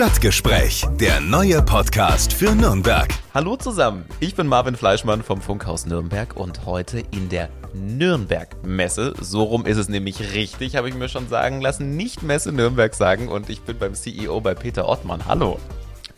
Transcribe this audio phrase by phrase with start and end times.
[0.00, 3.12] Stadtgespräch, der neue Podcast für Nürnberg.
[3.34, 9.12] Hallo zusammen, ich bin Marvin Fleischmann vom Funkhaus Nürnberg und heute in der Nürnberg-Messe.
[9.20, 11.98] So rum ist es nämlich richtig, habe ich mir schon sagen lassen.
[11.98, 15.26] Nicht Messe Nürnberg sagen und ich bin beim CEO bei Peter Ottmann.
[15.26, 15.60] Hallo.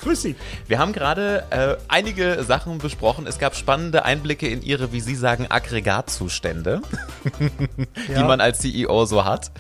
[0.03, 0.35] Grüß Sie.
[0.67, 3.27] Wir haben gerade äh, einige Sachen besprochen.
[3.29, 6.83] Es gab spannende Einblicke in Ihre, wie Sie sagen, Aggregatzustände,
[8.09, 8.19] ja.
[8.19, 9.53] die man als CEO so hat.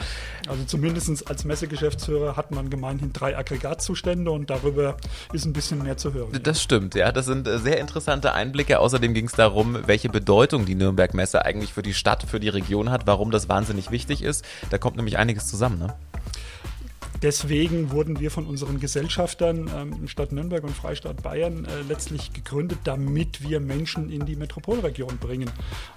[0.48, 4.96] Also zumindest als Messegeschäftsführer hat man gemeinhin drei Aggregatzustände und darüber
[5.32, 6.36] ist ein bisschen mehr zu hören.
[6.42, 7.12] Das stimmt, ja.
[7.12, 8.80] Das sind äh, sehr interessante Einblicke.
[8.80, 12.90] Außerdem ging es darum, welche Bedeutung die Nürnberg-Messe eigentlich für die Stadt, für die Region
[12.90, 14.44] hat, warum das wahnsinnig wichtig ist.
[14.70, 15.94] Da kommt nämlich einiges zusammen, ne?
[17.22, 22.80] Deswegen wurden wir von unseren Gesellschaftern ähm, Stadt Nürnberg und Freistaat Bayern äh, letztlich gegründet,
[22.84, 25.48] damit wir Menschen in die Metropolregion bringen.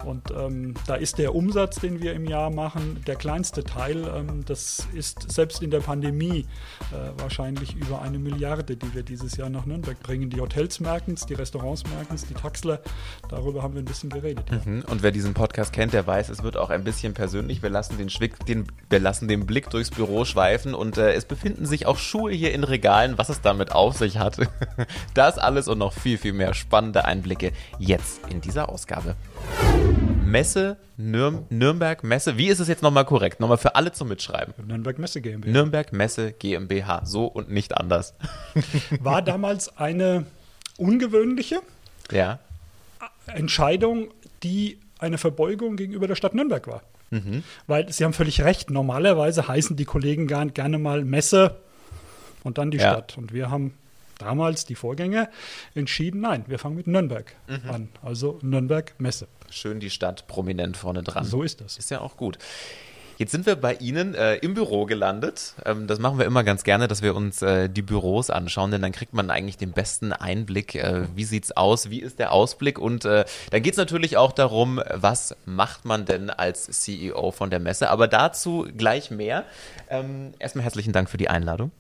[0.06, 4.06] Und ähm, da ist der Umsatz, den wir im Jahr machen, der kleinste Teil.
[4.16, 6.46] Ähm, das ist selbst in der Pandemie
[6.92, 10.30] äh, wahrscheinlich über eine Milliarde, die wir dieses Jahr nach Nürnberg bringen.
[10.30, 12.82] Die Hotels merken es, die Restaurants merken es, die Taxler.
[13.30, 14.46] Darüber haben wir ein bisschen geredet.
[14.52, 14.62] Ja.
[14.64, 14.84] Mhm.
[14.88, 17.64] Und wer diesen Podcast kennt, der weiß, es wird auch ein bisschen persönlich.
[17.64, 21.26] Wir lassen den, Schwick, den, wir lassen den Blick durchs Büro schweifen und äh, es
[21.26, 24.38] befinden sich auch Schuhe hier in Regalen, was es damit auf sich hat.
[25.14, 29.16] Das alles und noch viel, viel mehr spannende Einblicke jetzt in dieser Ausgabe.
[30.24, 33.40] Messe, Nürn Nürnberg Messe, wie ist es jetzt nochmal korrekt?
[33.40, 34.54] Nochmal für alle zum Mitschreiben.
[34.66, 35.52] Nürnberg Messe GmbH.
[35.52, 38.16] Nürnberg Messe GmbH, so und nicht anders.
[39.00, 40.26] War damals eine
[40.78, 41.62] ungewöhnliche
[42.12, 42.40] ja.
[43.28, 44.10] Entscheidung,
[44.44, 46.82] die eine Verbeugung gegenüber der Stadt Nürnberg war.
[47.12, 47.44] Mhm.
[47.68, 51.58] Weil Sie haben völlig recht, normalerweise heißen die Kollegen gerne mal Messe
[52.44, 52.92] und dann die ja.
[52.92, 53.18] Stadt.
[53.18, 53.74] Und wir haben
[54.18, 55.30] damals, die Vorgänger,
[55.74, 57.70] entschieden, nein, wir fangen mit Nürnberg mhm.
[57.70, 57.90] an.
[58.02, 59.28] Also Nürnberg Messe.
[59.50, 61.26] Schön die Stadt prominent vorne dran.
[61.26, 61.78] So ist das.
[61.78, 62.38] Ist ja auch gut.
[63.18, 65.54] Jetzt sind wir bei Ihnen äh, im Büro gelandet.
[65.66, 68.82] Ähm, das machen wir immer ganz gerne, dass wir uns äh, die Büros anschauen, denn
[68.82, 70.76] dann kriegt man eigentlich den besten Einblick.
[70.76, 71.90] Äh, wie sieht's aus?
[71.90, 72.78] Wie ist der Ausblick?
[72.78, 77.60] Und äh, dann geht's natürlich auch darum, was macht man denn als CEO von der
[77.60, 77.90] Messe?
[77.90, 79.46] Aber dazu gleich mehr.
[79.90, 81.72] Ähm, erstmal herzlichen Dank für die Einladung.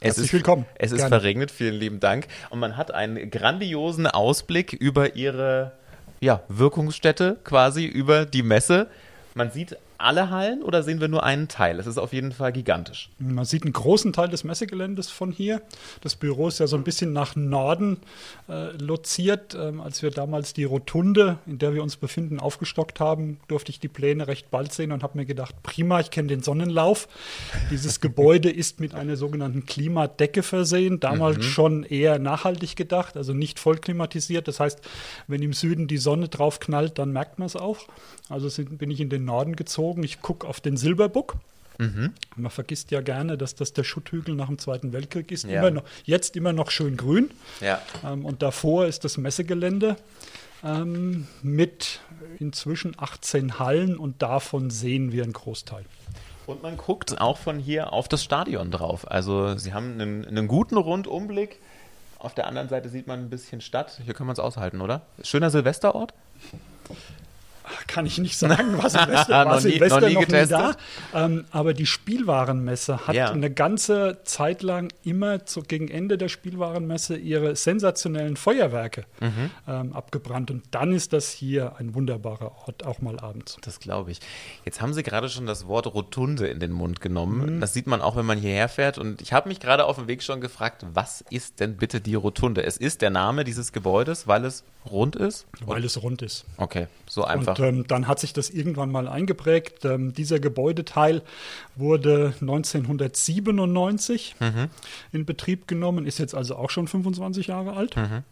[0.00, 0.66] Es Herzlich ist, willkommen.
[0.74, 1.10] Es ist Gerne.
[1.10, 2.26] verregnet, vielen lieben Dank.
[2.48, 5.72] Und man hat einen grandiosen Ausblick über Ihre
[6.20, 8.88] ja, Wirkungsstätte quasi, über die Messe.
[9.34, 11.78] Man sieht alle Hallen oder sehen wir nur einen Teil?
[11.78, 13.10] Es ist auf jeden Fall gigantisch.
[13.18, 15.62] Man sieht einen großen Teil des Messegeländes von hier.
[16.00, 17.98] Das Büro ist ja so ein bisschen nach Norden
[18.48, 19.54] äh, loziert.
[19.54, 23.80] Ähm, als wir damals die Rotunde, in der wir uns befinden, aufgestockt haben, durfte ich
[23.80, 27.08] die Pläne recht bald sehen und habe mir gedacht, prima, ich kenne den Sonnenlauf.
[27.70, 31.42] Dieses Gebäude ist mit einer sogenannten Klimadecke versehen, damals mhm.
[31.42, 34.48] schon eher nachhaltig gedacht, also nicht voll klimatisiert.
[34.48, 34.80] Das heißt,
[35.26, 37.86] wenn im Süden die Sonne drauf knallt, dann merkt man es auch.
[38.28, 40.04] Also sind, bin ich in den Norden gezogen geflogen.
[40.04, 41.36] Ich gucke auf den Silberbuck.
[41.78, 42.12] Mhm.
[42.36, 45.44] Man vergisst ja gerne, dass das der Schutthügel nach dem Zweiten Weltkrieg ist.
[45.44, 45.60] Ja.
[45.60, 47.30] Immer noch, jetzt immer noch schön grün.
[47.60, 47.80] Ja.
[48.04, 49.96] Ähm, und davor ist das Messegelände
[50.62, 52.00] ähm, mit
[52.38, 55.84] inzwischen 18 Hallen und davon sehen wir einen Großteil.
[56.46, 59.10] Und man guckt auch von hier auf das Stadion drauf.
[59.10, 61.58] Also sie haben einen, einen guten Rundumblick.
[62.18, 64.02] Auf der anderen Seite sieht man ein bisschen Stadt.
[64.04, 65.02] Hier können wir es aushalten, oder?
[65.22, 66.12] Schöner Silvesterort?
[67.86, 68.92] Kann ich nicht sagen, was
[69.62, 70.74] Silvester noch nie, noch nie da.
[71.14, 73.30] Ähm, aber die Spielwarenmesse hat ja.
[73.30, 79.50] eine ganze Zeit lang immer zu, gegen Ende der Spielwarenmesse ihre sensationellen Feuerwerke mhm.
[79.68, 80.50] ähm, abgebrannt.
[80.50, 83.56] Und dann ist das hier ein wunderbarer Ort, auch mal abends.
[83.62, 84.20] Das glaube ich.
[84.64, 87.56] Jetzt haben Sie gerade schon das Wort Rotunde in den Mund genommen.
[87.56, 87.60] Mhm.
[87.60, 88.98] Das sieht man auch, wenn man hierher fährt.
[88.98, 92.14] Und ich habe mich gerade auf dem Weg schon gefragt, was ist denn bitte die
[92.14, 92.62] Rotunde?
[92.64, 95.46] Es ist der Name dieses Gebäudes, weil es rund ist?
[95.64, 96.44] Weil es rund ist.
[96.56, 97.58] Okay, so einfach.
[97.58, 99.84] Und ähm, dann hat sich das irgendwann mal eingeprägt.
[99.84, 101.22] Ähm, dieser Gebäudeteil
[101.76, 104.68] wurde 1997 mhm.
[105.12, 107.96] in Betrieb genommen, ist jetzt also auch schon 25 Jahre alt.
[107.96, 108.22] Mhm.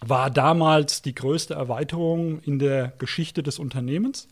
[0.00, 4.28] War damals die größte Erweiterung in der Geschichte des Unternehmens.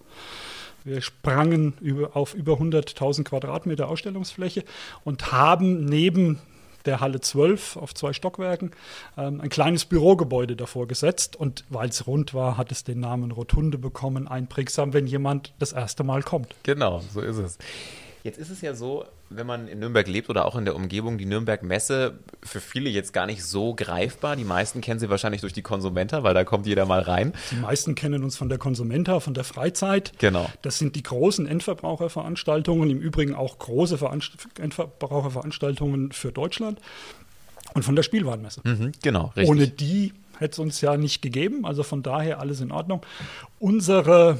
[0.84, 4.64] Wir sprangen über, auf über 100.000 Quadratmeter Ausstellungsfläche
[5.02, 6.40] und haben neben
[6.84, 8.70] der Halle 12 auf zwei Stockwerken
[9.16, 11.36] ähm, ein kleines Bürogebäude davor gesetzt.
[11.36, 15.72] Und weil es rund war, hat es den Namen Rotunde bekommen, einprägsam, wenn jemand das
[15.72, 16.54] erste Mal kommt.
[16.62, 17.58] Genau, so ist es.
[18.24, 21.18] Jetzt ist es ja so, wenn man in Nürnberg lebt oder auch in der Umgebung,
[21.18, 24.34] die Nürnberg-Messe für viele jetzt gar nicht so greifbar.
[24.34, 27.34] Die meisten kennen sie wahrscheinlich durch die Konsumenta, weil da kommt jeder mal rein.
[27.50, 30.14] Die meisten kennen uns von der Konsumenta, von der Freizeit.
[30.20, 30.48] Genau.
[30.62, 36.80] Das sind die großen Endverbraucherveranstaltungen, im Übrigen auch große Veranst Endverbraucherveranstaltungen für Deutschland.
[37.74, 38.62] Und von der Spielwarenmesse.
[38.64, 39.50] Mhm, genau, richtig.
[39.50, 41.66] Ohne die hätte es uns ja nicht gegeben.
[41.66, 43.02] Also von daher alles in Ordnung.
[43.58, 44.38] Unsere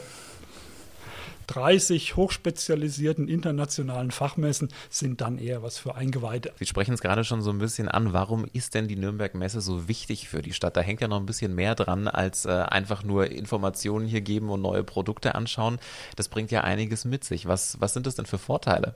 [1.46, 6.52] 30 hochspezialisierten internationalen Fachmessen sind dann eher was für Eingeweihte.
[6.58, 8.12] Sie sprechen es gerade schon so ein bisschen an.
[8.12, 10.76] Warum ist denn die Nürnberg-Messe so wichtig für die Stadt?
[10.76, 14.50] Da hängt ja noch ein bisschen mehr dran, als äh, einfach nur Informationen hier geben
[14.50, 15.78] und neue Produkte anschauen.
[16.16, 17.46] Das bringt ja einiges mit sich.
[17.46, 18.94] Was, was sind das denn für Vorteile?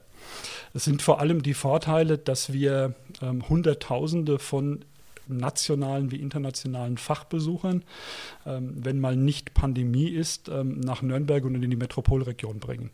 [0.75, 4.85] Es sind vor allem die Vorteile, dass wir ähm, Hunderttausende von
[5.29, 7.85] nationalen wie internationalen Fachbesuchern,
[8.47, 12.91] ähm, wenn mal nicht Pandemie ist, ähm, nach Nürnberg und in die Metropolregion bringen.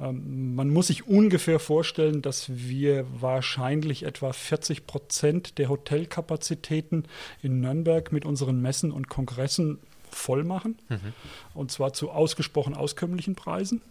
[0.00, 7.04] Ähm, man muss sich ungefähr vorstellen, dass wir wahrscheinlich etwa 40 Prozent der Hotelkapazitäten
[7.42, 9.78] in Nürnberg mit unseren Messen und Kongressen
[10.10, 10.78] voll machen.
[10.88, 11.12] Mhm.
[11.54, 13.82] Und zwar zu ausgesprochen auskömmlichen Preisen.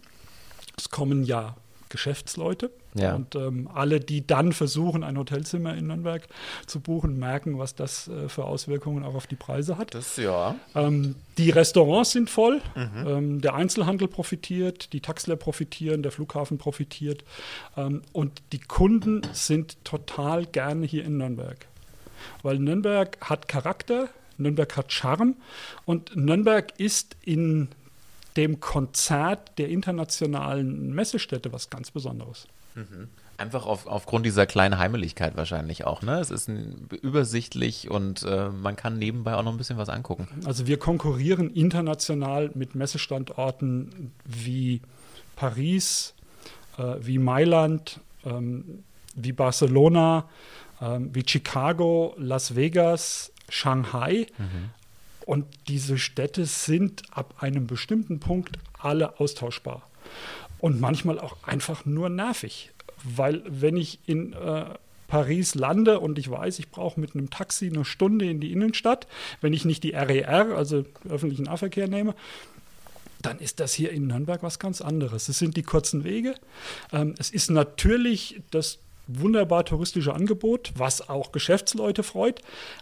[0.76, 1.56] Es kommen ja
[1.94, 2.72] Geschäftsleute.
[2.94, 3.14] Ja.
[3.14, 6.26] Und ähm, alle, die dann versuchen, ein Hotelzimmer in Nürnberg
[6.66, 9.94] zu buchen, merken, was das äh, für Auswirkungen auch auf die Preise hat.
[9.94, 10.56] Das ja.
[10.74, 13.06] Ähm, die Restaurants sind voll, mhm.
[13.06, 17.22] ähm, der Einzelhandel profitiert, die Taxler profitieren, der Flughafen profitiert
[17.76, 21.66] ähm, und die Kunden sind total gerne hier in Nürnberg.
[22.42, 25.36] Weil Nürnberg hat Charakter, Nürnberg hat Charme
[25.84, 27.68] und Nürnberg ist in
[28.36, 32.46] dem Konzert der internationalen Messestätte was ganz Besonderes.
[32.74, 33.08] Mhm.
[33.36, 36.02] Einfach auf, aufgrund dieser kleinen Heimeligkeit wahrscheinlich auch.
[36.02, 36.20] Ne?
[36.20, 40.28] Es ist ein, übersichtlich und äh, man kann nebenbei auch noch ein bisschen was angucken.
[40.44, 44.82] Also wir konkurrieren international mit Messestandorten wie
[45.34, 46.14] Paris,
[46.78, 48.84] äh, wie Mailand, ähm,
[49.16, 50.28] wie Barcelona,
[50.80, 54.26] äh, wie Chicago, Las Vegas, Shanghai.
[54.38, 54.70] Mhm.
[55.24, 59.88] Und diese Städte sind ab einem bestimmten Punkt alle austauschbar.
[60.58, 62.70] Und manchmal auch einfach nur nervig.
[63.02, 64.66] Weil wenn ich in äh,
[65.08, 69.06] Paris lande und ich weiß, ich brauche mit einem Taxi eine Stunde in die Innenstadt,
[69.40, 72.14] wenn ich nicht die RER, e also öffentlichen Nahverkehr nehme,
[73.22, 75.28] dann ist das hier in Nürnberg was ganz anderes.
[75.28, 76.34] Es sind die kurzen Wege.
[76.92, 82.40] Ähm, es ist natürlich das wunderbar touristische Angebot, was auch Geschäftsleute freut.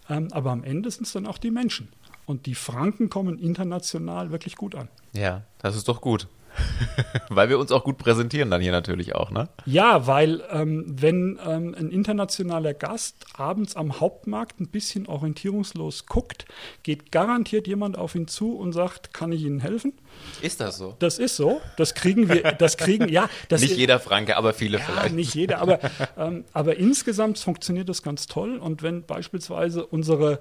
[0.08, 1.88] Ähm, aber am Ende sind es dann auch die Menschen.
[2.26, 4.88] Und die Franken kommen international wirklich gut an.
[5.12, 6.28] Ja, das ist doch gut.
[7.28, 9.48] weil wir uns auch gut präsentieren dann hier natürlich auch, ne?
[9.64, 16.44] Ja, weil ähm, wenn ähm, ein internationaler Gast abends am Hauptmarkt ein bisschen orientierungslos guckt,
[16.82, 19.94] geht garantiert jemand auf ihn zu und sagt, kann ich Ihnen helfen?
[20.40, 20.94] Ist das so?
[20.98, 21.60] Das ist so.
[21.76, 23.28] Das kriegen wir, das kriegen, ja.
[23.48, 25.14] Das nicht jeder Franke, aber viele ja, vielleicht.
[25.14, 25.80] Nicht jeder, aber,
[26.18, 28.58] ähm, aber insgesamt funktioniert das ganz toll.
[28.58, 30.40] Und wenn beispielsweise unsere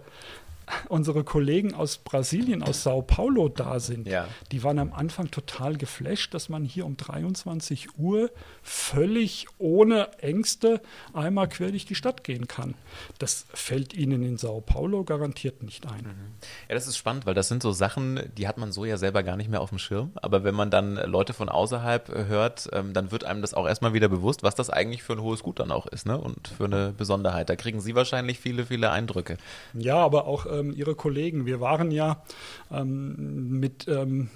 [0.89, 4.27] unsere Kollegen aus Brasilien, aus Sao Paulo da sind, ja.
[4.51, 8.29] die waren am Anfang total geflasht, dass man hier um 23 Uhr
[8.63, 10.81] völlig ohne Ängste
[11.13, 12.75] einmal quer durch die Stadt gehen kann.
[13.19, 16.03] Das fällt ihnen in Sao Paulo garantiert nicht ein.
[16.03, 16.33] Mhm.
[16.69, 19.23] Ja, das ist spannend, weil das sind so Sachen, die hat man so ja selber
[19.23, 20.11] gar nicht mehr auf dem Schirm.
[20.15, 23.93] Aber wenn man dann Leute von außerhalb hört, ähm, dann wird einem das auch erstmal
[23.93, 26.17] wieder bewusst, was das eigentlich für ein hohes Gut dann auch ist ne?
[26.17, 27.49] und für eine Besonderheit.
[27.49, 29.37] Da kriegen Sie wahrscheinlich viele, viele Eindrücke.
[29.73, 31.45] Ja, aber auch äh, ähm, Ihre Kollegen.
[31.45, 32.23] Wir waren ja
[32.71, 34.29] ähm, mit ähm,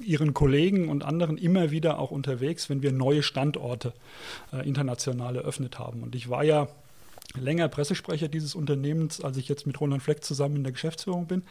[0.00, 3.92] Ihren Kollegen und anderen immer wieder auch unterwegs, wenn wir neue Standorte
[4.52, 6.02] äh, international eröffnet haben.
[6.02, 6.68] Und ich war ja
[7.36, 11.42] länger Pressesprecher dieses Unternehmens, als ich jetzt mit Roland Fleck zusammen in der Geschäftsführung bin.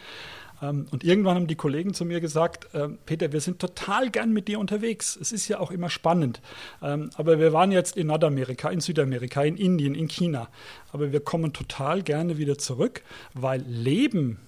[0.62, 4.32] Ähm, und irgendwann haben die Kollegen zu mir gesagt, ähm, Peter, wir sind total gern
[4.32, 5.18] mit dir unterwegs.
[5.20, 6.42] Es ist ja auch immer spannend.
[6.82, 10.50] Ähm, aber wir waren jetzt in Nordamerika, in Südamerika, in Indien, in China.
[10.92, 14.40] Aber wir kommen total gerne wieder zurück, weil Leben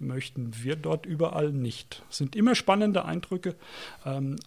[0.00, 2.02] möchten wir dort überall nicht.
[2.10, 3.54] Es sind immer spannende Eindrücke,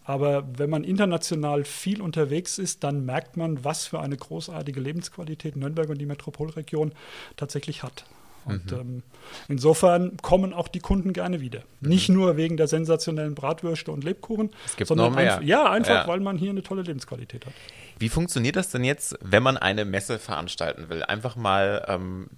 [0.03, 5.55] aber wenn man international viel unterwegs ist, dann merkt man, was für eine großartige Lebensqualität
[5.55, 6.91] Nürnberg und die Metropolregion
[7.35, 8.05] tatsächlich hat.
[8.47, 8.79] Und mhm.
[8.79, 9.03] ähm,
[9.49, 11.63] insofern kommen auch die Kunden gerne wieder.
[11.81, 11.89] Mhm.
[11.89, 15.15] Nicht nur wegen der sensationellen Bratwürste und Lebkuchen, es gibt sondern.
[15.15, 16.07] Einf ja, einfach, ja.
[16.07, 17.53] weil man hier eine tolle Lebensqualität hat.
[17.99, 21.03] Wie funktioniert das denn jetzt, wenn man eine Messe veranstalten will?
[21.03, 22.29] Einfach mal ähm,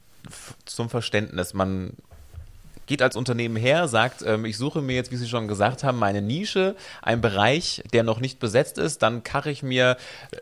[0.65, 1.53] zum Verständnis.
[1.53, 1.93] Man
[2.89, 5.99] geht als Unternehmen her, sagt, ähm, ich suche mir jetzt, wie Sie schon gesagt haben,
[5.99, 9.95] meine Nische, einen Bereich, der noch nicht besetzt ist, dann karre ich mir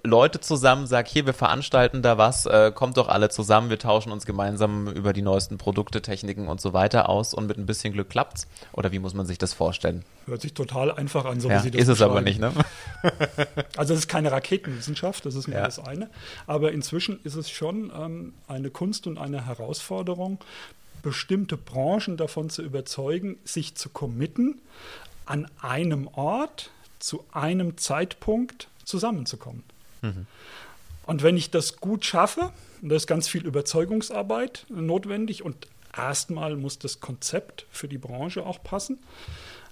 [0.03, 4.13] Leute zusammen, sage, hier, wir veranstalten da was, äh, kommt doch alle zusammen, wir tauschen
[4.13, 7.91] uns gemeinsam über die neuesten Produkte, Techniken und so weiter aus und mit ein bisschen
[7.91, 8.47] Glück klappt's?
[8.71, 10.05] Oder wie muss man sich das vorstellen?
[10.25, 12.53] Hört sich total einfach an, so ja, wie Sie das Ist es aber nicht, ne?
[13.77, 15.65] also es ist keine Raketenwissenschaft, das ist mir ja.
[15.65, 16.09] das eine.
[16.47, 20.39] Aber inzwischen ist es schon ähm, eine Kunst und eine Herausforderung,
[21.01, 24.59] bestimmte Branchen davon zu überzeugen, sich zu committen,
[25.25, 29.63] an einem Ort zu einem Zeitpunkt zusammenzukommen.
[30.01, 30.25] Mhm.
[31.05, 32.51] Und wenn ich das gut schaffe,
[32.81, 38.45] und da ist ganz viel Überzeugungsarbeit notwendig und erstmal muss das Konzept für die Branche
[38.45, 38.99] auch passen.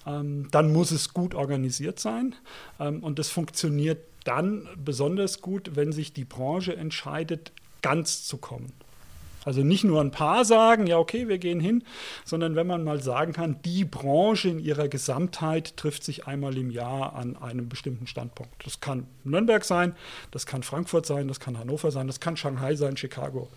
[0.08, 2.36] ähm, dann muss es gut organisiert sein
[2.79, 7.51] ähm, und das funktioniert dann besonders gut, wenn sich die Branche entscheidet,
[7.82, 8.72] ganz zu kommen.
[9.46, 11.84] Also nicht nur ein paar sagen, ja, okay, wir gehen hin,
[12.25, 16.72] sondern wenn man mal sagen kann, die Branche in ihrer Gesamtheit trifft sich einmal im
[16.72, 18.66] Jahr an einem bestimmten Standpunkt.
[18.66, 19.96] Das kann Nürnberg sein,
[20.32, 23.48] das kann Frankfurt sein, das kann Hannover sein, das kann Shanghai sein, Chicago,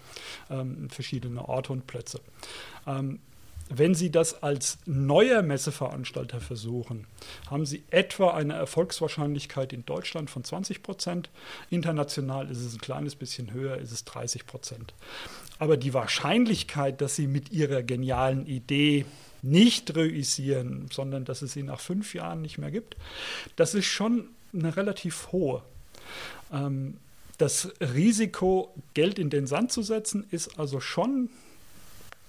[0.51, 2.21] ähm, verschiedene Orte und Plätze.
[2.87, 3.21] Ähm,
[3.71, 7.07] wenn Sie das als neuer Messeveranstalter versuchen,
[7.51, 11.29] haben Sie etwa eine Erfolgswahrscheinlichkeit in Deutschland von 20 Prozent.
[11.69, 14.95] International ist es ein kleines bisschen höher, ist es 30 Prozent.
[15.59, 19.05] Aber die Wahrscheinlichkeit, dass Sie mit Ihrer genialen Idee
[19.43, 22.97] nicht reüssieren, sondern dass es sie nach fünf Jahren nicht mehr gibt,
[23.57, 25.63] das ist schon eine relativ hohe.
[26.53, 26.97] Ähm,
[27.39, 31.31] das Risiko, Geld in den Sand zu setzen, ist also schon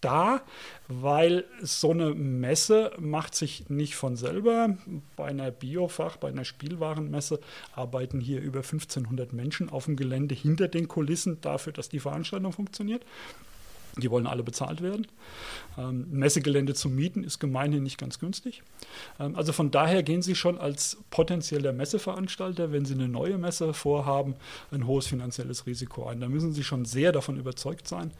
[0.01, 0.41] da,
[0.87, 4.77] weil so eine Messe macht sich nicht von selber.
[5.15, 7.39] Bei einer Biofach, bei einer Spielwarenmesse
[7.73, 12.51] arbeiten hier über 1500 Menschen auf dem Gelände hinter den Kulissen dafür, dass die Veranstaltung
[12.51, 13.05] funktioniert.
[13.97, 15.07] Die wollen alle bezahlt werden.
[15.77, 18.63] Ähm, Messegelände zu mieten ist gemeinhin nicht ganz günstig.
[19.19, 23.73] Ähm, also von daher gehen Sie schon als potenzieller Messeveranstalter, wenn Sie eine neue Messe
[23.73, 24.35] vorhaben,
[24.71, 26.19] ein hohes finanzielles Risiko ein.
[26.19, 28.11] Da müssen Sie schon sehr davon überzeugt sein,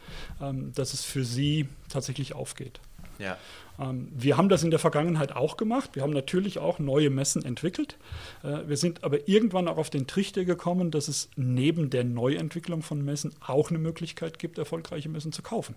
[0.41, 2.79] ähm, dass es für Sie tatsächlich aufgeht.
[3.19, 3.37] Ja.
[3.79, 5.91] Ähm, wir haben das in der Vergangenheit auch gemacht.
[5.93, 7.97] Wir haben natürlich auch neue Messen entwickelt.
[8.43, 12.81] Äh, wir sind aber irgendwann auch auf den Trichter gekommen, dass es neben der Neuentwicklung
[12.81, 15.75] von Messen auch eine Möglichkeit gibt, erfolgreiche Messen zu kaufen.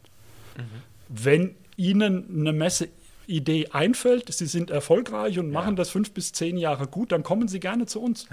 [0.56, 0.62] Mhm.
[1.08, 2.88] Wenn Ihnen eine Messe
[3.26, 5.52] Idee einfällt, Sie sind erfolgreich und ja.
[5.52, 8.26] machen das fünf bis zehn Jahre gut, dann kommen Sie gerne zu uns.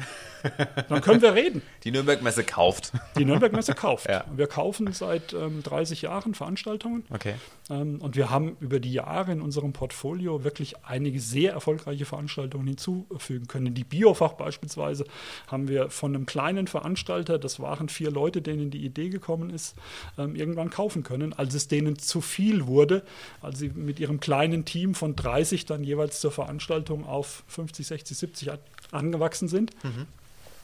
[0.88, 1.62] Dann können wir reden.
[1.84, 2.92] Die Nürnberg-Messe kauft.
[3.18, 4.08] Die Nürnberg-Messe kauft.
[4.10, 4.26] Ja.
[4.36, 7.04] Wir kaufen seit ähm, 30 Jahren Veranstaltungen.
[7.10, 7.36] Okay.
[7.70, 12.68] Ähm, und wir haben über die Jahre in unserem Portfolio wirklich einige sehr erfolgreiche Veranstaltungen
[12.68, 13.74] hinzufügen können.
[13.74, 15.06] Die Biofach beispielsweise
[15.48, 19.76] haben wir von einem kleinen Veranstalter, das waren vier Leute, denen die Idee gekommen ist,
[20.18, 23.04] ähm, irgendwann kaufen können, als es denen zu viel wurde,
[23.42, 28.18] als sie mit ihrem kleinen Team von 30 dann jeweils zur Veranstaltung auf 50, 60,
[28.18, 28.52] 70
[28.92, 29.72] angewachsen sind.
[29.84, 30.08] Mhm.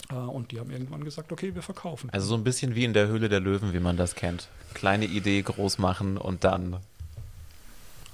[0.09, 2.09] Äh, und die haben irgendwann gesagt, okay, wir verkaufen.
[2.11, 4.47] Also so ein bisschen wie in der Höhle der Löwen, wie man das kennt.
[4.73, 6.77] Kleine Idee groß machen und dann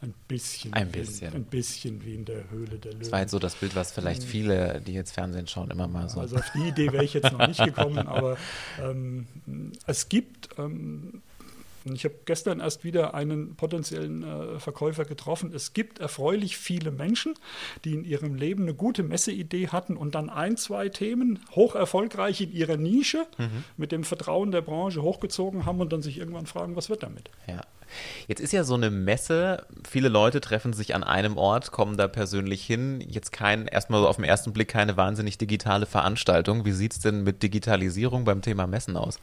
[0.01, 0.73] ein bisschen.
[0.73, 1.31] Ein bisschen.
[1.31, 3.03] Wie, ein bisschen wie in der Höhle der Löwen.
[3.03, 6.09] Das war jetzt so das Bild, was vielleicht viele, die jetzt Fernsehen schauen, immer mal
[6.09, 6.19] so.
[6.19, 8.37] Also auf die Idee wäre ich jetzt noch nicht gekommen, aber
[8.81, 9.27] ähm,
[9.85, 11.21] es gibt ähm,
[11.85, 15.51] ich habe gestern erst wieder einen potenziellen äh, Verkäufer getroffen.
[15.53, 17.33] Es gibt erfreulich viele Menschen,
[17.85, 22.41] die in ihrem Leben eine gute Messeidee hatten und dann ein, zwei Themen hoch erfolgreich
[22.41, 23.63] in ihrer Nische mhm.
[23.77, 27.29] mit dem Vertrauen der Branche hochgezogen haben und dann sich irgendwann fragen, was wird damit?
[27.47, 27.61] Ja.
[28.27, 32.07] Jetzt ist ja so eine Messe, viele Leute treffen sich an einem Ort, kommen da
[32.07, 33.01] persönlich hin.
[33.01, 36.63] Jetzt kein, erstmal so auf den ersten Blick keine wahnsinnig digitale Veranstaltung.
[36.63, 39.19] Wie sieht es denn mit Digitalisierung beim Thema Messen aus?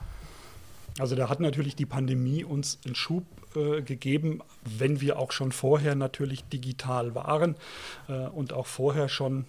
[0.99, 3.25] Also da hat natürlich die Pandemie uns einen Schub
[3.55, 7.57] äh, gegeben, wenn wir auch schon vorher natürlich digital waren
[8.09, 9.45] äh, und auch vorher schon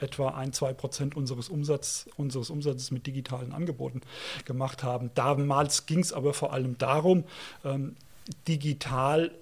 [0.00, 4.02] etwa ein, zwei Prozent unseres, Umsatz, unseres Umsatzes mit digitalen Angeboten
[4.44, 5.10] gemacht haben.
[5.14, 7.24] Damals ging es aber vor allem darum,
[7.64, 7.96] ähm,
[8.46, 9.32] digital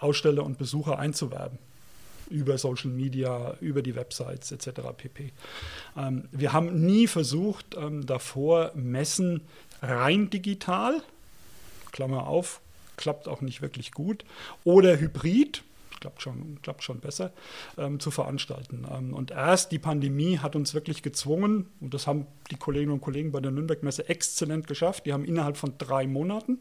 [0.00, 1.58] Aussteller und Besucher einzuwerben
[2.28, 4.80] über Social Media, über die Websites etc.
[4.96, 5.32] pp.
[5.96, 9.42] Ähm, wir haben nie versucht, ähm, davor Messen
[9.82, 11.02] rein digital,
[11.90, 12.60] Klammer auf,
[12.96, 14.24] klappt auch nicht wirklich gut,
[14.64, 15.62] oder hybrid,
[16.02, 17.32] klappt schon, klappt schon besser,
[17.78, 18.84] ähm, zu veranstalten.
[18.92, 23.00] Ähm, und erst die Pandemie hat uns wirklich gezwungen, und das haben die Kolleginnen und
[23.00, 26.58] Kollegen bei der Nürnberg-Messe exzellent geschafft, die haben innerhalb von drei Monaten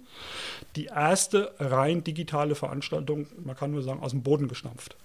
[0.76, 4.96] die erste rein digitale Veranstaltung, man kann nur sagen, aus dem Boden gestampft.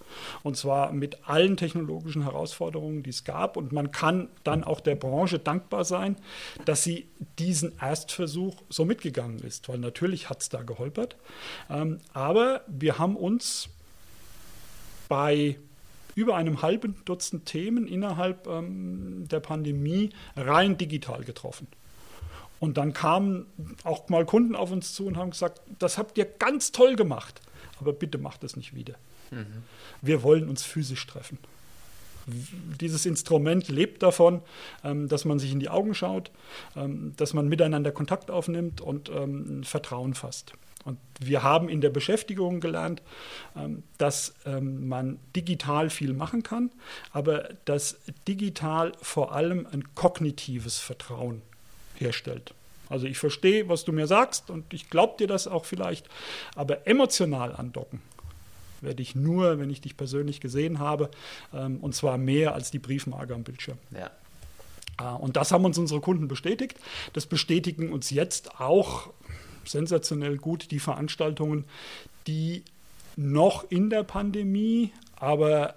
[0.42, 3.56] Und zwar mit allen technologischen Herausforderungen, die es gab.
[3.56, 6.16] Und man kann dann auch der Branche dankbar sein,
[6.64, 11.16] dass sie diesen Erstversuch so mitgegangen ist, weil natürlich hat es da geholpert.
[11.70, 13.70] Ähm, aber wir haben uns
[15.08, 15.58] bei
[16.14, 21.68] über einem halben Dutzend Themen innerhalb ähm, der Pandemie rein digital getroffen.
[22.58, 23.46] Und dann kamen
[23.84, 27.42] auch mal Kunden auf uns zu und haben gesagt, das habt ihr ganz toll gemacht,
[27.78, 28.94] aber bitte macht es nicht wieder.
[29.30, 29.62] Mhm.
[30.00, 31.38] Wir wollen uns physisch treffen.
[32.26, 34.40] Dieses Instrument lebt davon,
[34.82, 36.30] ähm, dass man sich in die Augen schaut,
[36.74, 40.54] ähm, dass man miteinander Kontakt aufnimmt und ähm, Vertrauen fasst.
[40.86, 43.02] Und wir haben in der Beschäftigung gelernt,
[43.56, 46.70] ähm, dass ähm, man digital viel machen kann,
[47.10, 51.42] aber dass digital vor allem ein kognitives Vertrauen
[51.96, 52.54] herstellt.
[52.88, 56.08] Also ich verstehe, was du mir sagst und ich glaube dir das auch vielleicht,
[56.54, 58.00] aber emotional andocken,
[58.80, 61.10] werde ich nur, wenn ich dich persönlich gesehen habe,
[61.52, 63.78] ähm, und zwar mehr als die Briefmarke am Bildschirm.
[63.90, 64.10] Ja.
[65.00, 66.78] Äh, und das haben uns unsere Kunden bestätigt.
[67.12, 69.10] Das bestätigen uns jetzt auch
[69.66, 71.64] sensationell gut die Veranstaltungen,
[72.26, 72.62] die
[73.16, 75.74] noch in der Pandemie, aber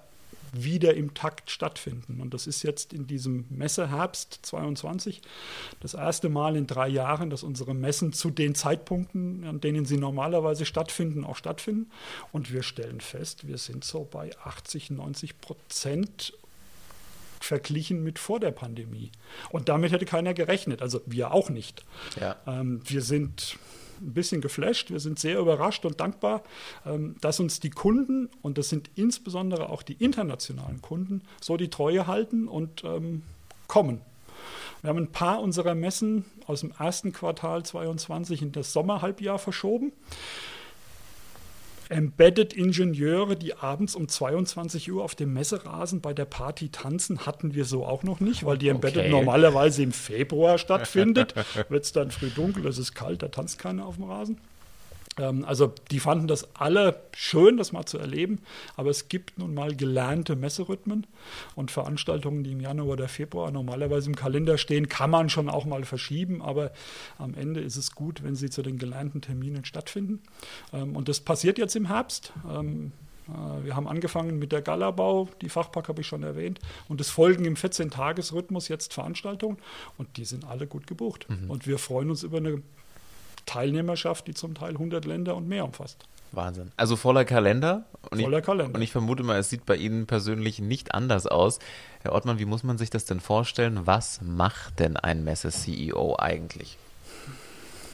[0.53, 2.19] wieder im Takt stattfinden.
[2.21, 5.21] Und das ist jetzt in diesem Messeherbst 22
[5.79, 9.97] das erste Mal in drei Jahren, dass unsere Messen zu den Zeitpunkten, an denen sie
[9.97, 11.91] normalerweise stattfinden, auch stattfinden.
[12.31, 16.33] Und wir stellen fest, wir sind so bei 80, 90 Prozent
[17.39, 19.11] verglichen mit vor der Pandemie.
[19.49, 21.85] Und damit hätte keiner gerechnet, also wir auch nicht.
[22.19, 22.35] Ja.
[22.45, 23.57] Ähm, wir sind
[24.01, 26.43] ein bisschen geflasht, wir sind sehr überrascht und dankbar,
[26.85, 31.69] ähm, dass uns die Kunden, und das sind insbesondere auch die internationalen Kunden, so die
[31.69, 33.23] Treue halten und ähm,
[33.67, 34.01] kommen.
[34.81, 39.91] Wir haben ein paar unserer Messen aus dem ersten Quartal 22 in das Sommerhalbjahr verschoben.
[41.89, 47.65] Embedded-Ingenieure, die abends um 22 Uhr auf dem Messerasen bei der Party tanzen, hatten wir
[47.65, 49.09] so auch noch nicht, weil die Embedded Okay.
[49.09, 51.33] normalerweise im Februar stattfindet.
[51.69, 54.37] Wird es dann früh dunkel, es ist kalt, da tanzt keiner auf dem Rasen.
[55.19, 58.39] Ähm, also die fanden das alle schön, das mal zu erleben,
[58.75, 61.05] aber es gibt nun mal gelernte Messerhythmen
[61.55, 65.65] und Veranstaltungen, die im Januar oder Februar normalerweise im Kalender stehen, kann man schon auch
[65.65, 66.71] mal verschieben, aber
[67.17, 70.21] am Ende ist es gut, wenn sie zu den gelernten Terminen stattfinden.
[70.73, 72.31] Ähm, Und das passiert jetzt im Herbst.
[72.49, 72.91] Ähm,
[73.27, 77.09] äh, Wir haben angefangen mit der Galabau, die Fachpark habe ich schon erwähnt, und es
[77.09, 79.57] folgen im 14-Tages-Rhythmus jetzt Veranstaltungen
[79.97, 81.27] und die sind alle gut gebucht.
[81.47, 82.61] Und wir freuen uns über eine
[83.45, 86.05] Teilnehmerschaft, die zum Teil 100 Länder und mehr umfasst.
[86.31, 86.71] Wahnsinn.
[86.77, 87.85] Also voller Kalender.
[88.11, 88.75] Und Voller ich, Kalender.
[88.75, 91.59] Und ich vermute mal, es sieht bei Ihnen persönlich nicht anders aus.
[92.01, 93.81] Herr Ortmann, wie muss man sich das denn vorstellen?
[93.85, 96.77] Was macht denn ein Messe-CEO eigentlich?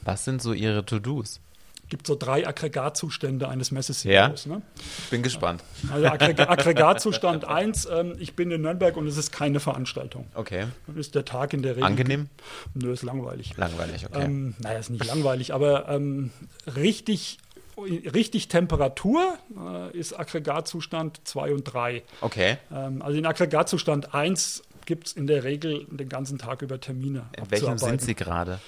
[0.04, 1.40] Was sind so Ihre To-Dos?
[1.88, 4.46] Gibt so drei Aggregatzustände eines Messe-CEOs.
[4.46, 4.62] Ne?
[5.04, 5.62] Ich bin gespannt.
[5.92, 10.26] Also Aggreg Aggregatzustand 1, ähm, ich bin in Nürnberg und es ist keine Veranstaltung.
[10.34, 10.66] Okay.
[10.86, 11.84] Dann ist der Tag in der Regel.
[11.84, 12.28] Angenehm?
[12.74, 13.56] Nö, ist langweilig.
[13.56, 14.24] Langweilig, okay.
[14.24, 16.30] Ähm, naja, ist nicht langweilig, aber ähm,
[16.76, 17.38] richtig,
[17.76, 22.02] richtig Temperatur äh, ist Aggregatzustand 2 und 3.
[22.20, 22.58] okay.
[22.72, 27.26] Ähm, also in Aggregatzustand 1 gibt es in der Regel den ganzen Tag über Termine.
[27.36, 28.00] In welchem sind.
[28.00, 28.60] Sie gerade?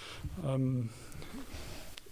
[0.45, 0.91] Ähm,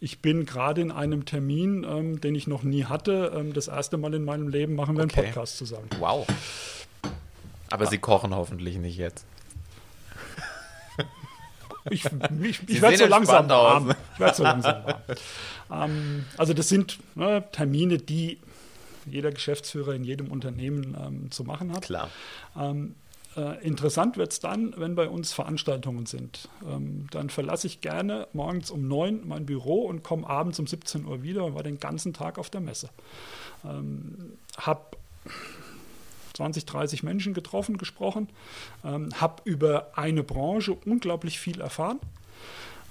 [0.01, 3.33] ich bin gerade in einem Termin, ähm, den ich noch nie hatte.
[3.35, 5.17] Ähm, das erste Mal in meinem Leben machen wir Okay.
[5.21, 5.89] einen Podcast zusammen.
[5.99, 6.27] Wow.
[7.71, 9.25] Aber Sie kochen hoffentlich nicht jetzt.
[11.89, 12.05] Ich,
[12.43, 13.95] ich, ich werde so langsam warm.
[14.15, 15.91] Ich werde so langsam warm.
[15.91, 18.41] ähm, also das sind ne, Termine, die
[19.09, 21.83] jeder Geschäftsführer in jedem Unternehmen ähm, zu machen hat.
[21.83, 22.11] Klar.
[23.37, 26.49] Äh, interessant wird es dann, wenn bei uns Veranstaltungen sind.
[26.67, 31.05] Ähm, dann verlasse ich gerne morgens um 9 mein Büro und komme abends um 17
[31.05, 32.89] Uhr wieder und war den ganzen Tag auf der Messe.
[33.65, 34.97] Ähm, hab
[36.33, 38.29] 20, 30 Menschen getroffen, gesprochen,
[38.85, 42.01] ähm, habe über eine Branche unglaublich viel erfahren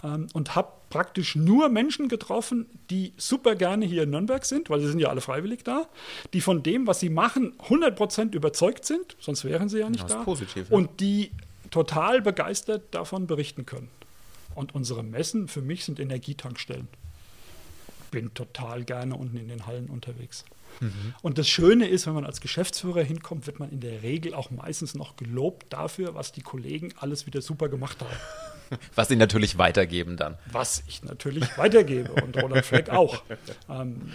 [0.06, 4.80] ähm, und habe praktisch nur Menschen getroffen, die super gerne hier in Nürnberg sind, weil
[4.80, 5.88] sie sind ja alle freiwillig da,
[6.34, 10.24] die von dem, was sie machen, 100% überzeugt sind, sonst wären sie ja nicht da,
[10.24, 10.76] positiv, ja.
[10.76, 11.32] und die
[11.72, 13.90] total begeistert davon berichten können.
[14.54, 16.88] Und unsere Messen für mich sind Energietankstellen.
[18.12, 20.46] Bin total gerne unten in den Hallen unterwegs.
[21.22, 24.52] Und das Schöne ist, wenn man als Geschäftsführer hinkommt, wird man in der Regel auch
[24.52, 28.18] meistens noch gelobt dafür, was die Kollegen alles wieder super gemacht haben.
[28.96, 30.38] Was Sie natürlich weitergeben dann.
[30.52, 33.24] Was ich natürlich weitergebe und Roland Fleck auch.
[33.70, 34.12] Ähm,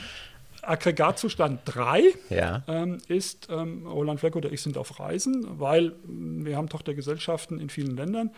[0.71, 2.63] Aggregatzustand 3 Ja.
[2.69, 7.69] ähm, ist, ähm, Roland Fleck oder ich sind auf Reisen, weil wir haben Tochtergesellschaften in
[7.71, 8.31] vielen Ländern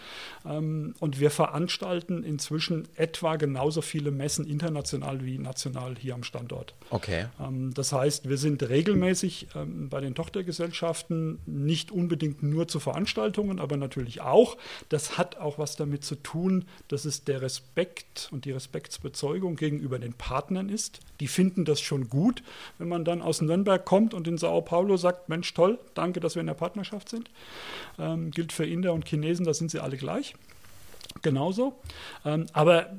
[0.47, 6.75] ähm, und wir veranstalten inzwischen etwa genauso viele Messen international wie national hier am Standort.
[6.91, 7.27] Okay.
[7.41, 13.59] Ähm, Das heißt, wir sind regelmäßig ähm, bei den Tochtergesellschaften nicht unbedingt nur zu Veranstaltungen,
[13.59, 14.57] aber natürlich auch.
[14.89, 19.99] Das hat auch was damit zu tun, dass es der Respekt und die Respektsbezeugung gegenüber
[19.99, 21.01] den Partnern ist.
[21.21, 22.22] Die finden das schon gut,
[22.79, 26.35] wenn man dann aus Nürnberg kommt und in Sao Paulo sagt, Mensch, toll, danke, dass
[26.35, 27.31] wir in der Partnerschaft sind.
[27.99, 30.35] Ähm, gilt für Inder und Chinesen, da sind sie alle gleich.
[31.23, 31.75] Genauso.
[32.25, 32.91] Ähm, aber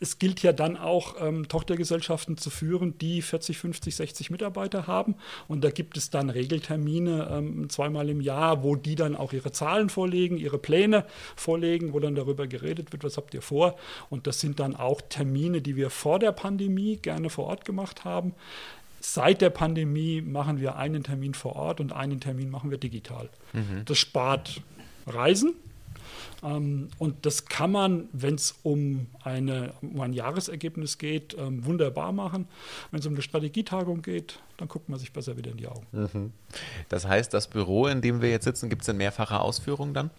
[0.00, 5.14] es gilt ja dann auch, ähm, Tochtergesellschaften zu führen, die 40, 50, 60 Mitarbeiter haben.
[5.48, 9.52] Und da gibt es dann Regeltermine ähm, zweimal im Jahr, wo die dann auch ihre
[9.52, 11.04] Zahlen vorlegen, ihre Pläne
[11.36, 13.76] vorlegen, wo dann darüber geredet wird, was habt ihr vor.
[14.10, 18.04] Und das sind dann auch Termine, die wir vor der Pandemie gerne vor Ort gemacht
[18.04, 18.34] haben.
[19.00, 23.28] Seit der Pandemie machen wir einen Termin vor Ort und einen Termin machen wir digital.
[23.84, 24.62] Das spart
[25.06, 25.54] Reisen,
[26.42, 32.12] Ähm, und das kann man, wenn es um, eine, um ein Jahresergebnis geht, ähm, wunderbar
[32.12, 32.46] machen.
[32.90, 35.86] Wenn es um eine Strategietagung geht, dann guckt man sich besser wieder in die Augen.
[35.92, 36.32] Mhm.
[36.88, 40.10] Das heißt, das Büro, in dem wir jetzt sitzen, gibt es in mehrfacher Ausführung dann?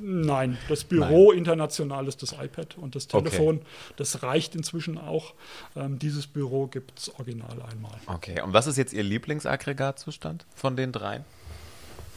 [0.00, 1.38] Nein, das Büro Nein.
[1.38, 3.56] international ist das iPad und das Telefon.
[3.56, 3.66] Okay.
[3.96, 5.34] Das reicht inzwischen auch.
[5.76, 7.98] Ähm, dieses Büro gibt es original einmal.
[8.06, 11.24] Okay, und was ist jetzt Ihr Lieblingsaggregatzustand von den dreien?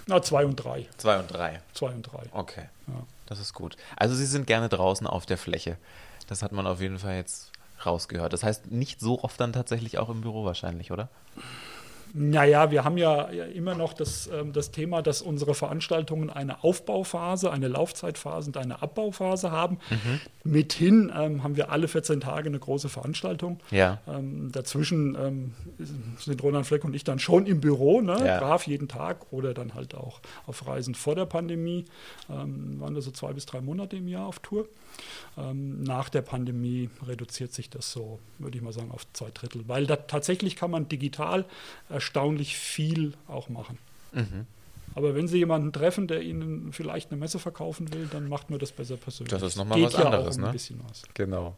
[0.07, 0.87] Na, zwei und drei.
[0.97, 1.61] Zwei und drei.
[1.73, 2.23] Zwei und drei.
[2.31, 3.05] Okay, ja.
[3.31, 3.77] Das ist gut.
[3.95, 5.77] Also Sie sind gerne draußen auf der Fläche.
[6.27, 7.53] Das hat man auf jeden Fall jetzt
[7.85, 8.33] rausgehört.
[8.33, 11.07] Das heißt, nicht so oft dann tatsächlich auch im Büro wahrscheinlich, oder?
[12.13, 17.51] Naja, wir haben ja immer noch das, ähm, das Thema, dass unsere Veranstaltungen eine Aufbauphase,
[17.51, 19.77] eine Laufzeitphase und eine Abbauphase haben.
[19.89, 20.19] Mhm.
[20.43, 23.59] Mithin ähm, haben wir alle 14 Tage eine große Veranstaltung.
[23.71, 23.99] Ja.
[24.07, 25.53] Ähm, dazwischen ähm,
[26.17, 28.17] sind Roland Fleck und ich dann schon im Büro, ne?
[28.25, 28.39] ja.
[28.39, 31.85] brav jeden Tag oder dann halt auch auf Reisen vor der Pandemie.
[32.29, 34.65] Ähm, waren da so zwei bis drei Monate im Jahr auf Tour.
[35.37, 39.67] Ähm, nach der Pandemie reduziert sich das so, würde ich mal sagen, auf zwei Drittel,
[39.67, 41.45] weil da tatsächlich kann man digital
[41.89, 43.77] erstaunlich viel auch machen.
[44.11, 44.45] Mhm.
[44.93, 48.59] Aber wenn Sie jemanden treffen, der Ihnen vielleicht eine Messe verkaufen will, dann macht man
[48.59, 49.31] das besser persönlich.
[49.31, 50.53] Das ist nochmal was anderes, um ne?
[51.13, 51.55] Genau.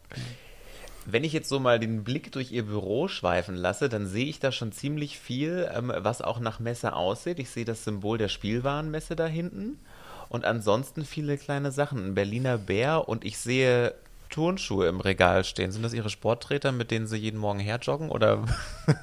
[1.06, 4.40] Wenn ich jetzt so mal den Blick durch Ihr Büro schweifen lasse, dann sehe ich
[4.40, 7.40] da schon ziemlich viel, ähm, was auch nach Messe aussieht.
[7.40, 9.80] Ich sehe das Symbol der Spielwarenmesse da hinten.
[10.34, 12.08] Und ansonsten viele kleine Sachen.
[12.08, 13.94] Ein Berliner Bär und ich sehe
[14.32, 15.72] Turnschuhe im Regal stehen.
[15.72, 18.10] Sind das Ihre Sporttreter, mit denen Sie jeden Morgen herjoggen?
[18.10, 18.44] Oder?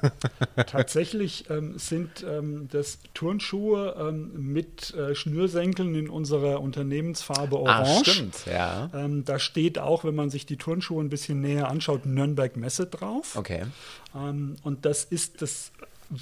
[0.67, 7.89] Tatsächlich ähm, sind ähm, das Turnschuhe ähm, mit äh, Schnürsenkeln in unserer Unternehmensfarbe ah, Orange.
[7.89, 8.89] Ah, stimmt, ja.
[8.93, 12.87] Ähm, da steht auch, wenn man sich die Turnschuhe ein bisschen näher anschaut, Nürnberg Messe
[12.87, 13.37] drauf.
[13.37, 13.63] Okay.
[14.13, 15.71] Ähm, und das ist das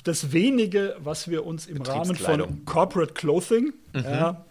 [0.03, 4.03] das wenige, was wir uns im Rahmen von Corporate Clothing, mhm.
[4.03, 4.45] ja,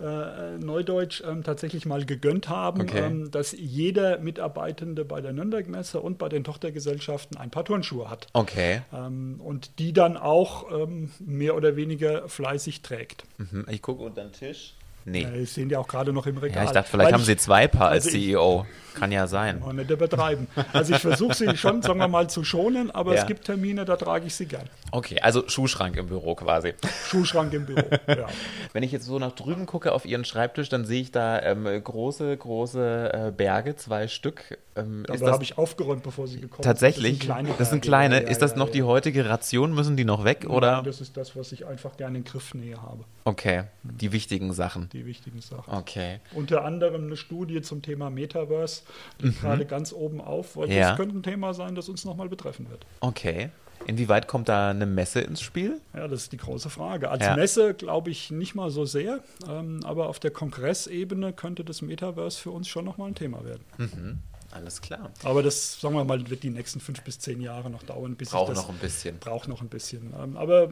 [0.00, 3.06] äh, Neudeutsch, ähm, tatsächlich mal gegönnt haben, okay.
[3.06, 8.26] ähm, dass jeder Mitarbeitende bei der Nürnberg-Messe und bei den Tochtergesellschaften ein paar Turnschuhe hat.
[8.32, 8.82] Okay.
[8.92, 13.24] Ähm, und die dann auch ähm, mehr oder weniger fleißig trägt.
[13.38, 13.66] Mhm.
[13.70, 14.74] Ich gucke unter den Tisch.
[15.06, 15.22] Nee.
[15.22, 16.64] Ja, das sehen die auch gerade noch im Regal.
[16.64, 18.66] Ja, ich dachte, vielleicht Weil haben ich, Sie zwei Paar als also CEO.
[18.96, 19.60] Kann ja sein.
[19.60, 20.46] Und nicht übertreiben.
[20.72, 23.20] Also ich versuche sie schon, sagen wir mal, zu schonen, aber ja.
[23.20, 24.68] es gibt Termine, da trage ich sie gern.
[24.90, 26.72] Okay, also Schuhschrank im Büro quasi.
[27.06, 28.26] Schuhschrank im Büro, ja.
[28.72, 31.64] Wenn ich jetzt so nach drüben gucke auf Ihren Schreibtisch, dann sehe ich da ähm,
[31.64, 34.58] große, große äh, Berge, zwei Stück.
[34.76, 36.64] Ähm, da habe ich aufgeräumt, bevor Sie gekommen sind.
[36.64, 37.18] Tatsächlich?
[37.18, 37.54] Das sind kleine.
[37.58, 38.22] Das sind kleine.
[38.22, 39.74] Ja, ist das noch die heutige Ration?
[39.74, 40.44] Müssen die noch weg?
[40.44, 40.82] Nein, oder?
[40.82, 43.04] das ist das, was ich einfach gerne in Griffnähe habe.
[43.24, 44.88] Okay, die wichtigen Sachen.
[44.90, 45.74] Die wichtigen Sachen.
[45.74, 46.20] Okay.
[46.32, 48.82] Unter anderem eine Studie zum Thema Metaverse,
[49.20, 49.34] die mhm.
[49.34, 50.88] gerade ganz oben auf, weil ja.
[50.88, 52.86] das könnte ein Thema sein, das uns nochmal betreffen wird.
[53.00, 53.50] Okay.
[53.86, 55.80] Inwieweit kommt da eine Messe ins Spiel?
[55.94, 57.10] Ja, das ist die große Frage.
[57.10, 57.36] Als ja.
[57.36, 62.40] Messe glaube ich nicht mal so sehr, ähm, aber auf der Kongressebene könnte das Metaverse
[62.40, 63.64] für uns schon nochmal ein Thema werden.
[63.76, 64.18] Mhm.
[64.50, 65.10] Alles klar.
[65.22, 68.16] Aber das, sagen wir mal, wird die nächsten fünf bis zehn Jahre noch dauern.
[68.16, 69.18] Bis braucht noch ein bisschen.
[69.18, 70.14] Braucht noch ein bisschen.
[70.20, 70.70] Ähm, aber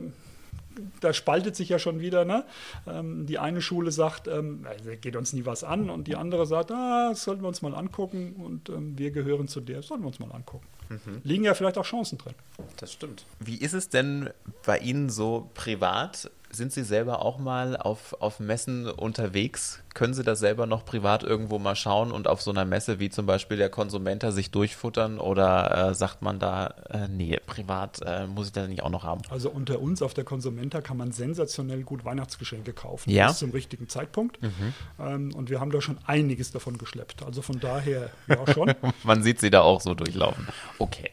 [1.00, 2.24] da spaltet sich ja schon wieder.
[2.24, 2.44] Ne?
[2.86, 4.66] Ähm, die eine Schule sagt, ähm,
[5.00, 7.74] geht uns nie was an, und die andere sagt, ah, das sollten wir uns mal
[7.74, 10.66] angucken, und ähm, wir gehören zu der, sollten wir uns mal angucken.
[10.88, 11.20] Mhm.
[11.24, 12.34] Liegen ja vielleicht auch Chancen drin.
[12.76, 13.24] Das stimmt.
[13.40, 14.30] Wie ist es denn
[14.64, 16.30] bei Ihnen so privat?
[16.54, 19.80] Sind Sie selber auch mal auf, auf Messen unterwegs?
[19.92, 23.10] Können Sie das selber noch privat irgendwo mal schauen und auf so einer Messe wie
[23.10, 25.18] zum Beispiel der Konsumenter sich durchfuttern?
[25.18, 29.02] Oder äh, sagt man da, äh, nee, privat äh, muss ich das nicht auch noch
[29.02, 29.22] haben?
[29.30, 33.10] Also unter uns auf der Konsumenter kann man sensationell gut Weihnachtsgeschenke kaufen.
[33.10, 33.28] Ja.
[33.28, 34.40] Bis zum richtigen Zeitpunkt.
[34.42, 34.74] Mhm.
[35.00, 37.24] Ähm, und wir haben da schon einiges davon geschleppt.
[37.24, 38.74] Also von daher, ja schon.
[39.02, 40.46] man sieht sie da auch so durchlaufen.
[40.78, 41.10] Okay.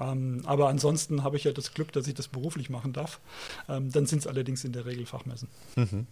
[0.00, 3.20] Ähm, aber ansonsten habe ich ja das Glück, dass ich das beruflich machen darf.
[3.68, 5.48] Ähm, dann sind es allerdings in der Regel Fachmessen.
[5.76, 6.06] Mhm.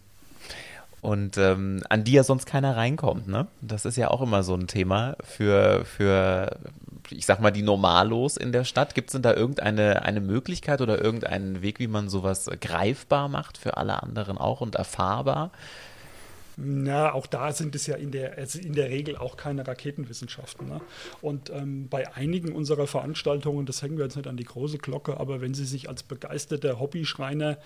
[1.01, 3.47] Und ähm, an die ja sonst keiner reinkommt, ne?
[3.61, 6.57] Das ist ja auch immer so ein Thema für, für
[7.09, 8.95] ich sag mal, die Normalos in der Stadt.
[8.95, 13.57] Gibt es denn da irgendeine eine Möglichkeit oder irgendeinen Weg, wie man sowas greifbar macht
[13.57, 15.51] für alle anderen auch und erfahrbar?
[16.61, 20.67] Na, auch da sind es ja in der, in der Regel auch keine Raketenwissenschaften.
[20.67, 20.81] Ne?
[21.21, 25.17] Und ähm, bei einigen unserer Veranstaltungen, das hängen wir jetzt nicht an die große Glocke,
[25.19, 27.57] aber wenn Sie sich als begeisterter Hobbyschreiner,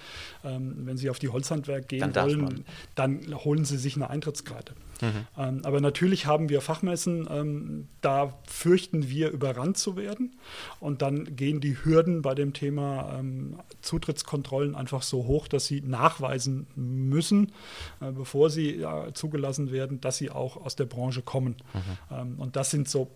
[0.43, 4.73] ähm, wenn Sie auf die Holzhandwerk gehen dann wollen, dann holen Sie sich eine Eintrittskarte.
[5.37, 10.35] Ähm, aber natürlich haben wir Fachmessen, ähm, da fürchten wir überrannt zu werden.
[10.79, 15.81] Und dann gehen die Hürden bei dem Thema ähm, Zutrittskontrollen einfach so hoch, dass sie
[15.81, 17.51] nachweisen müssen,
[18.01, 21.55] äh, bevor sie äh, zugelassen werden, dass sie auch aus der Branche kommen.
[22.09, 22.39] Mhm.
[22.39, 23.09] und das sind so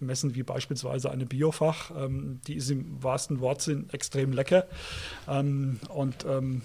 [0.00, 4.66] Messen wie beispielsweise eine Biofach, ähm, die ist im wahrsten Wortsinn extrem lecker.
[5.28, 6.62] Ähm, und ähm,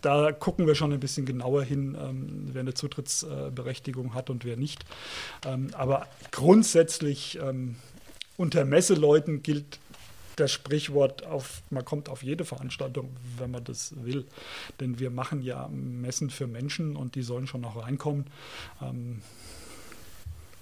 [0.00, 4.58] da gucken wir schon ein bisschen genauer hin, ähm, wer eine Zutrittsberechtigung hat und wer
[4.58, 4.84] nicht.
[5.46, 7.76] Ähm, aber grundsätzlich ähm,
[8.36, 9.78] unter Messeleuten gilt
[10.36, 14.26] das Sprichwort auf, man kommt auf jede Veranstaltung, wenn man das will.
[14.80, 18.26] Denn wir machen ja Messen für Menschen und die sollen schon noch reinkommen.
[18.82, 19.22] Ähm,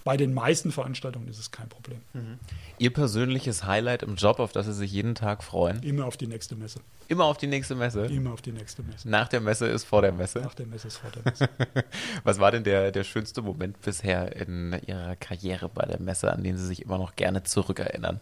[0.05, 2.01] bei den meisten Veranstaltungen ist es kein Problem.
[2.12, 2.38] Mhm.
[2.79, 5.83] Ihr persönliches Highlight im Job, auf das Sie sich jeden Tag freuen?
[5.83, 6.81] Immer auf die nächste Messe.
[7.09, 8.07] Immer auf die nächste Messe?
[8.07, 9.09] Immer auf die nächste Messe.
[9.09, 10.41] Nach der Messe ist vor der Messe?
[10.41, 11.49] Nach der Messe ist vor der Messe.
[12.25, 16.43] Was war denn der, der schönste Moment bisher in Ihrer Karriere bei der Messe, an
[16.43, 18.21] den Sie sich immer noch gerne zurückerinnern?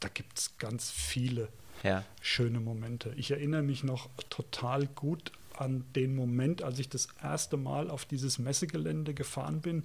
[0.00, 1.48] Da gibt es ganz viele
[1.82, 2.04] ja.
[2.20, 3.12] schöne Momente.
[3.16, 8.04] Ich erinnere mich noch total gut an den Moment, als ich das erste Mal auf
[8.04, 9.84] dieses Messegelände gefahren bin.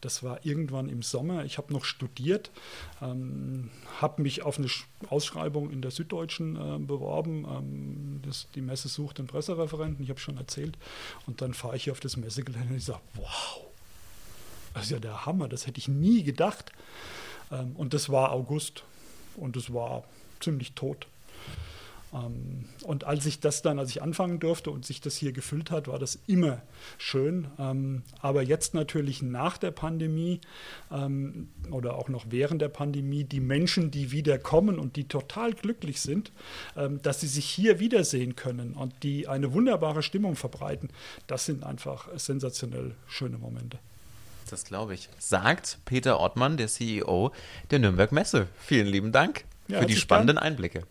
[0.00, 1.44] Das war irgendwann im Sommer.
[1.44, 2.50] Ich habe noch studiert,
[3.00, 4.68] ähm, habe mich auf eine
[5.08, 7.46] Ausschreibung in der Süddeutschen äh, beworben.
[7.48, 10.76] Ähm, das, die Messe sucht einen Pressereferenten, ich habe schon erzählt.
[11.26, 13.64] Und dann fahre ich hier auf das Messegelände und sage, wow,
[14.74, 16.72] das ist ja der Hammer, das hätte ich nie gedacht.
[17.50, 18.84] Ähm, und das war August
[19.36, 20.04] und es war
[20.40, 21.06] ziemlich tot.
[22.12, 25.70] Ähm, und als ich das dann, als ich anfangen durfte und sich das hier gefüllt
[25.70, 26.62] hat, war das immer
[26.98, 27.48] schön.
[27.58, 30.40] Ähm, aber jetzt natürlich nach der Pandemie
[30.90, 35.52] ähm, oder auch noch während der Pandemie, die Menschen, die wieder kommen und die total
[35.52, 36.32] glücklich sind,
[37.02, 40.90] dass sie sich hier wiedersehen können und die eine wunderbare Stimmung verbreiten,
[41.26, 43.78] das sind einfach sensationell schöne Momente.
[44.50, 45.08] Das glaube ich.
[45.18, 47.32] Sagt Peter Ottmann, der CEO
[47.70, 48.46] der Nürnberg Messe.
[48.60, 50.44] Vielen lieben Dank ja, für die spannenden gern.
[50.44, 50.84] Einblicke.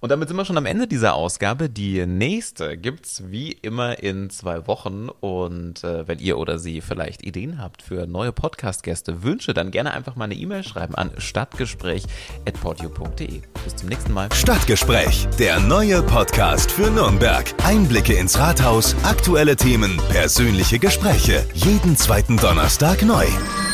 [0.00, 1.70] Und damit sind wir schon am Ende dieser Ausgabe.
[1.70, 5.08] Die nächste gibt's wie immer in zwei Wochen.
[5.20, 9.94] Und äh, wenn ihr oder sie vielleicht Ideen habt für neue Podcast-Gäste, Wünsche, dann gerne
[9.94, 13.42] einfach mal eine E-Mail schreiben an stadtgespräch.podio.de.
[13.64, 14.30] Bis zum nächsten Mal.
[14.32, 17.54] Stadtgespräch, der neue Podcast für Nürnberg.
[17.64, 21.46] Einblicke ins Rathaus, aktuelle Themen, persönliche Gespräche.
[21.54, 23.24] Jeden zweiten Donnerstag neu.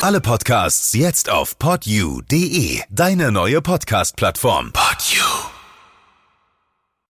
[0.00, 4.72] Alle Podcasts jetzt auf podyou.de, deine neue Podcast-Plattform.
[4.72, 5.49] Podyou.